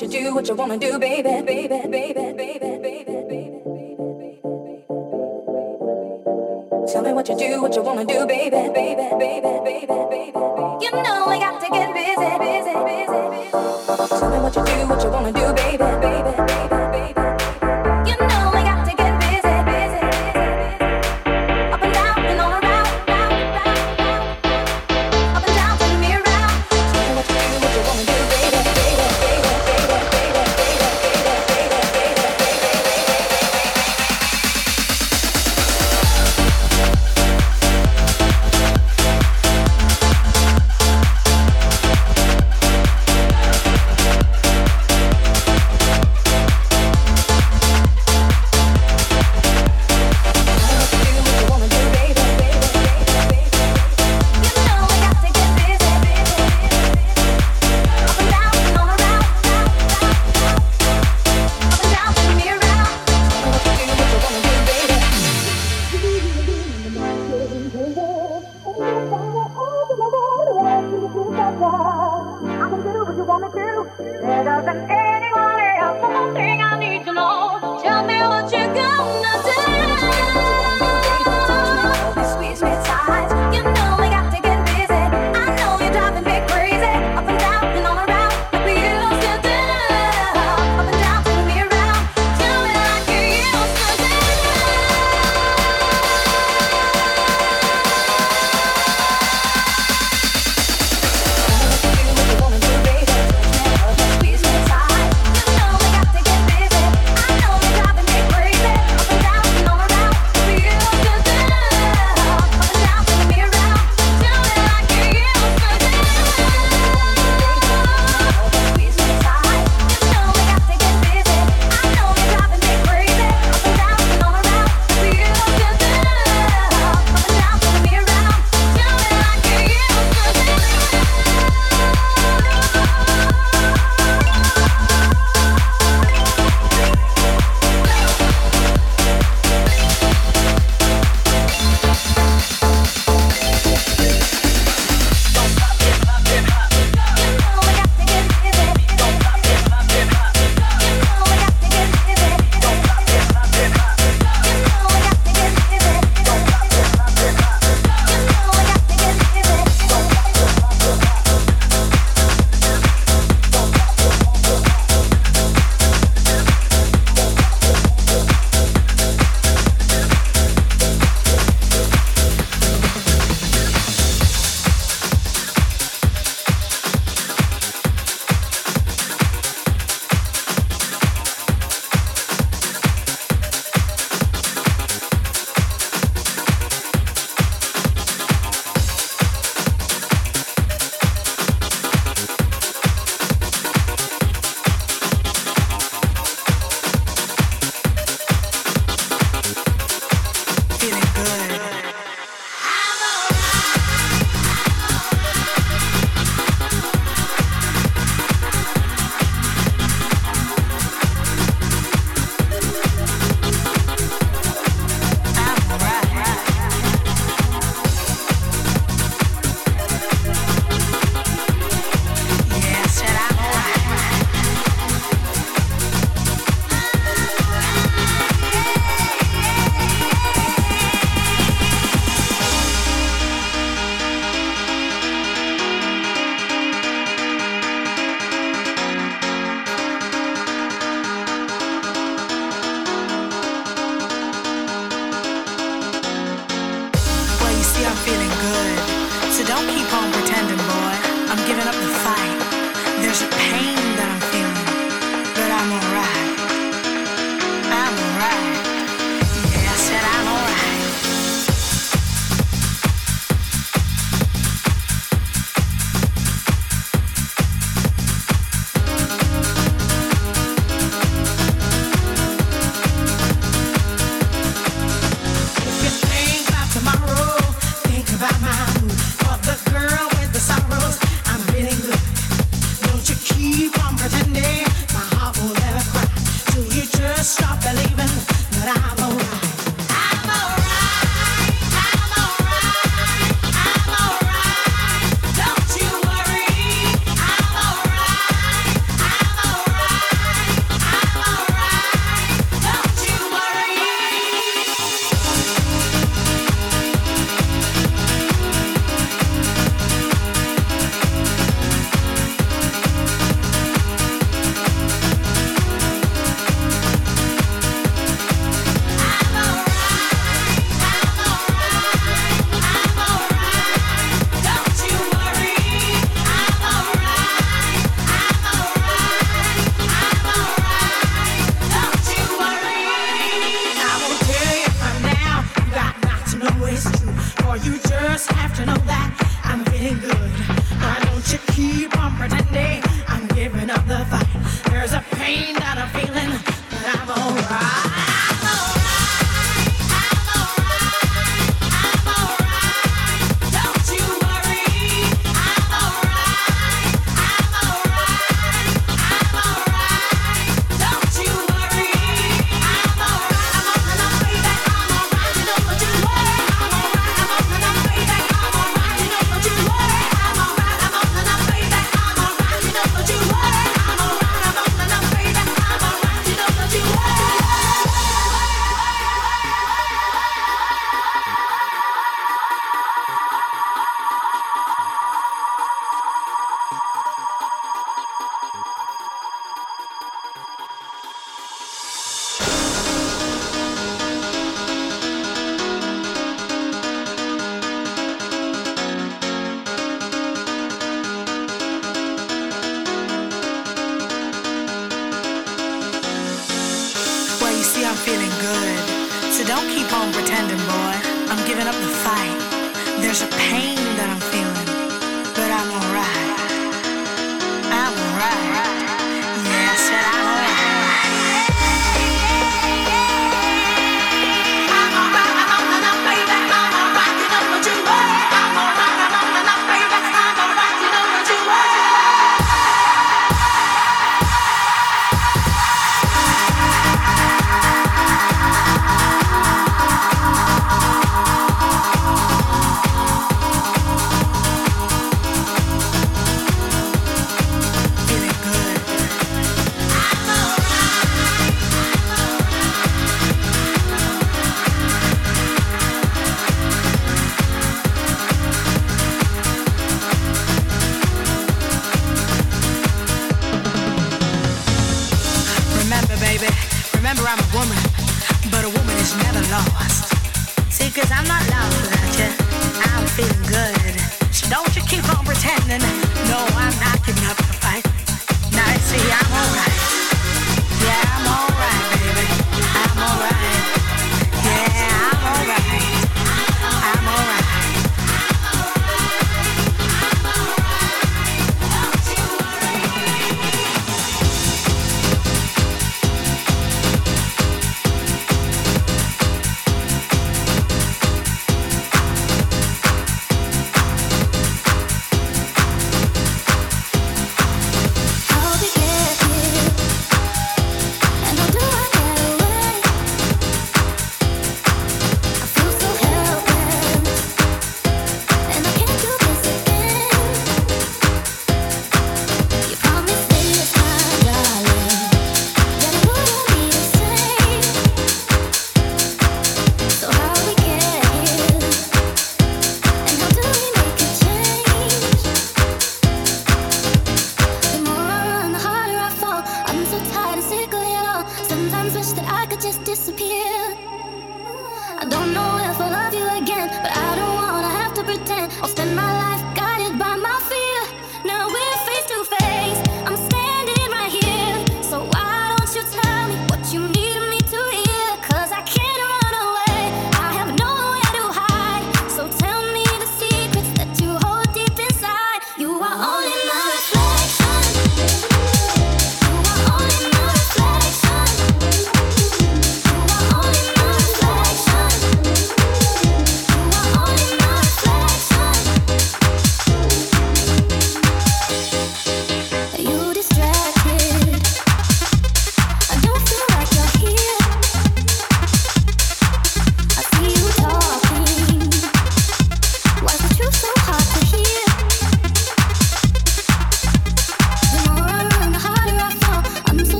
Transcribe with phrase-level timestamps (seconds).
[0.00, 3.60] what you do, what you wanna do, baby, baby, baby, baby, baby, baby.
[6.90, 10.38] Tell me what you do, what you wanna do, baby, baby, baby, baby, baby.
[10.80, 13.50] You know we got to get busy, busy, busy, busy.
[14.18, 16.89] Tell me what you do, what you wanna do, baby, baby, baby,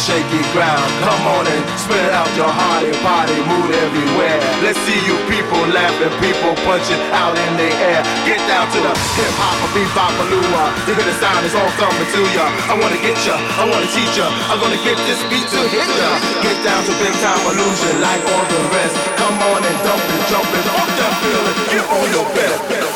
[0.00, 0.88] shaky ground.
[1.04, 4.40] Come on and spread out your heart and party mood everywhere.
[4.64, 8.00] Let's see you people laughing, people punching out in the air.
[8.24, 10.40] Get down to the hip hop, bebop, baloo.
[10.88, 12.46] You hear the sound, it's all coming to ya.
[12.72, 14.26] I wanna get ya, I wanna teach ya.
[14.48, 16.10] I'm gonna get this beat to hit ya.
[16.40, 18.96] Get down to big time illusion like all the rest.
[19.20, 21.58] Come on and dump it, jump it, up that feeling.
[21.68, 22.89] Get on your best.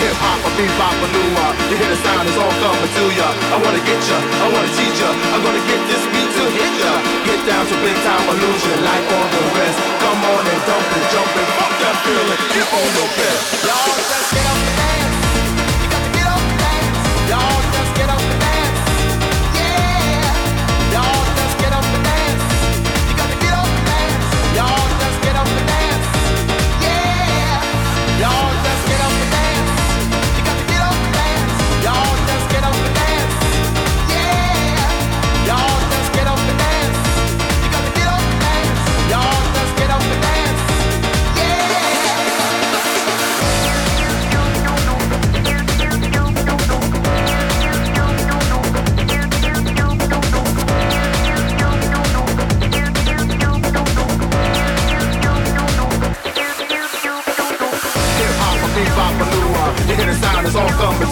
[0.00, 1.54] hip hop or bebop or new rock.
[1.68, 3.28] You hear the sound, it's all coming to ya.
[3.52, 5.10] I wanna get ya, I wanna teach ya.
[5.36, 6.92] I'm gonna get this beat to hit ya.
[7.28, 9.78] Get down to big time illusion, like all the rest.
[10.00, 12.40] Come on and dump it, jump it, fuck that feeling.
[12.70, 13.66] On the best.
[13.66, 14.79] Y'all, let's get up.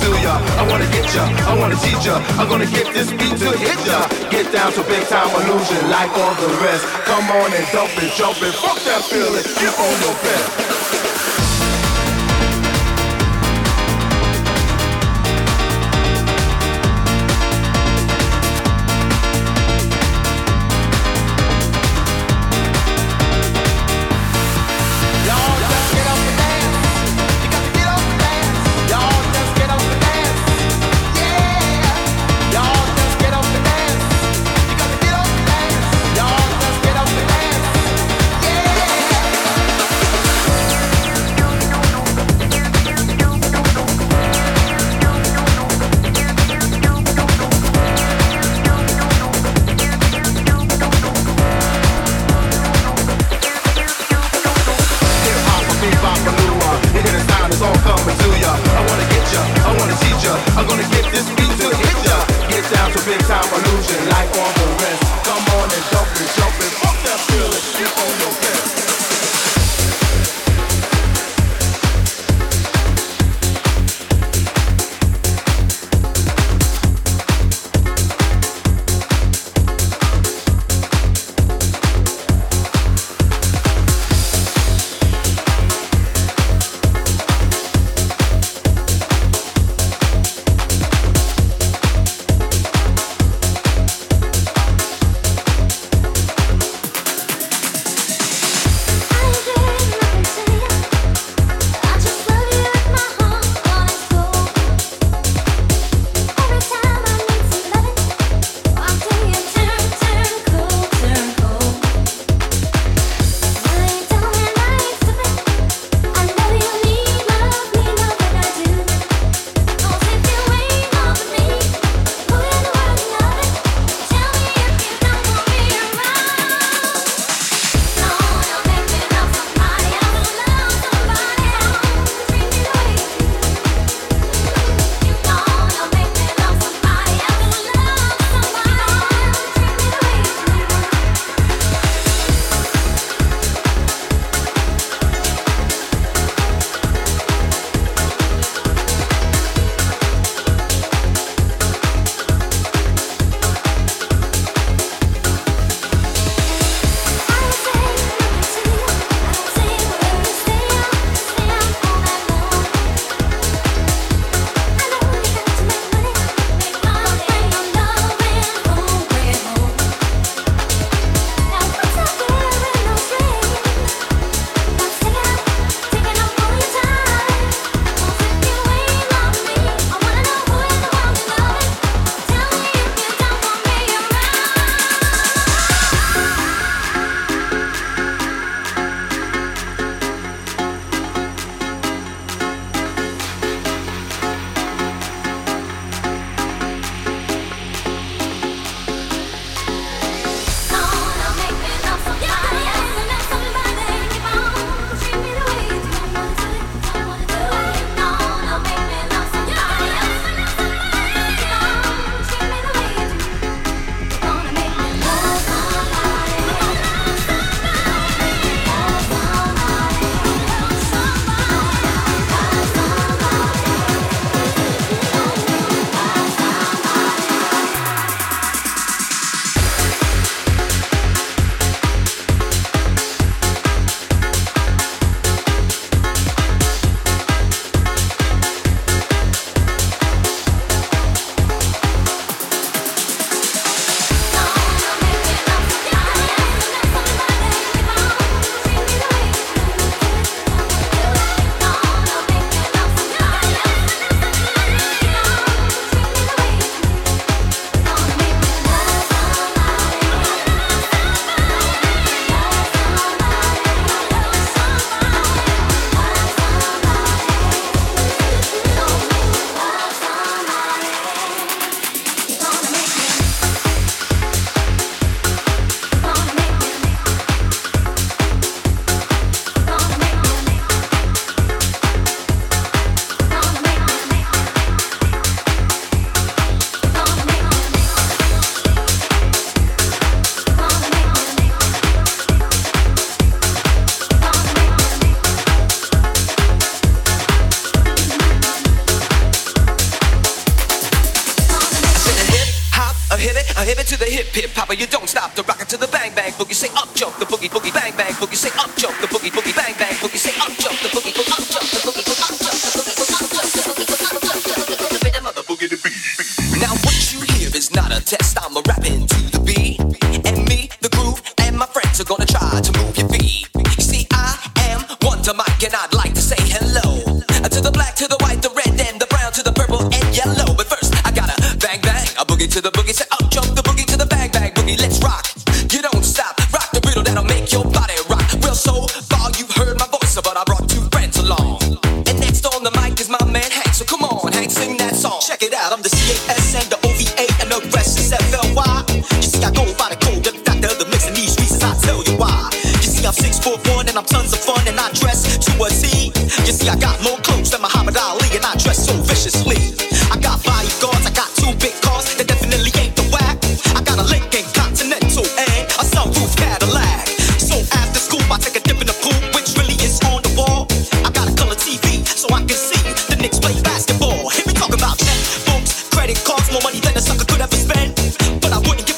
[0.09, 0.35] to ya.
[0.61, 2.17] I wanna get ya, I wanna teach ya.
[2.41, 4.09] I'm gonna get this beat to hit ya.
[4.31, 6.85] Get down to big time illusion like all the rest.
[7.05, 9.45] Come on and dump it, jump it, fuck that feeling.
[9.61, 10.68] Get on your best.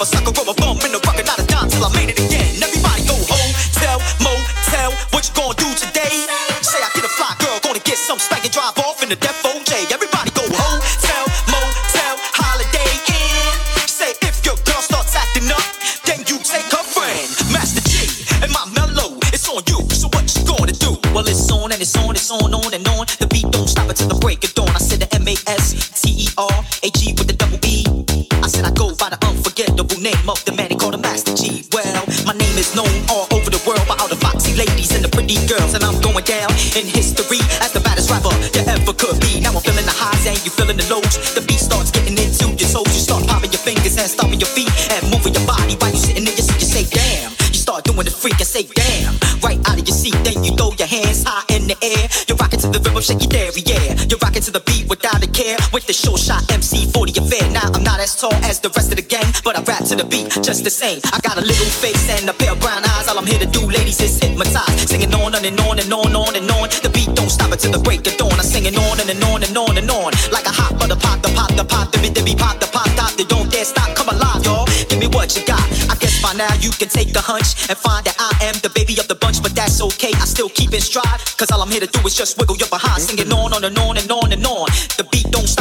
[0.01, 0.60] never suck a rubber
[55.73, 57.51] with the short shot MC 40 affair.
[57.51, 59.97] Now I'm not as tall as the rest of the gang, but I rap to
[59.97, 61.01] the beat just the same.
[61.13, 63.09] I got a little face and a pair of brown eyes.
[63.09, 64.89] All I'm here to do, ladies, is hypnotize.
[64.91, 66.69] Singing on and on and on, on and on.
[66.83, 68.33] The beat don't stop until the break of dawn.
[68.33, 70.13] I'm singing on and, and on and on and on.
[70.33, 72.67] Like a hot butter pop, the pop, the pop, the beat, the beat, pop, the
[72.67, 73.13] pop, pop.
[73.15, 73.95] They don't dare stop.
[73.95, 74.67] Come alive, y'all.
[74.89, 75.63] Give me what you got.
[75.91, 78.71] I guess by now you can take a hunch and find that I am the
[78.71, 80.13] baby of the bunch, but that's okay.
[80.15, 82.69] I still keep in stride, cause all I'm here to do is just wiggle your
[82.69, 83.03] behind.
[83.03, 84.67] Singing on, on and on and on and on.
[84.97, 85.20] The beat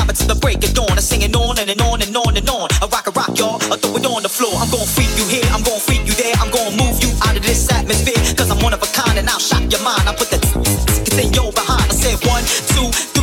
[0.09, 0.91] vibing till the break of dawn.
[0.91, 2.67] I'm singing on and, and on and on and on.
[2.81, 3.55] I rock a rock, y'all.
[3.71, 4.53] I throw it on the floor.
[4.55, 6.33] I'm gonna freak you here, I'm gonna freak you there.
[6.39, 8.21] I'm gonna move you out of this atmosphere.
[8.35, 10.07] Cause I'm one of a kind and I'll shock your mind.
[10.07, 10.43] I put that
[11.23, 11.89] in your behind.
[11.89, 12.43] I said one,
[12.73, 13.18] two, three.